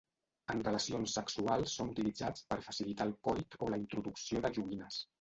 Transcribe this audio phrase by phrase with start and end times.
[0.53, 5.05] En relacions sexuals són utilitzats per facilitar el coit o la introducció de joguines.